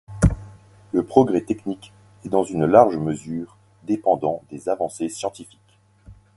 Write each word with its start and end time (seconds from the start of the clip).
Le 0.93 1.05
progrès 1.05 1.41
technique 1.41 1.93
est 2.25 2.29
dans 2.29 2.43
une 2.43 2.65
large 2.65 2.97
mesure 2.97 3.55
dépendant 3.83 4.41
des 4.49 4.67
avancées 4.67 5.09
scientifiques. 5.09 5.77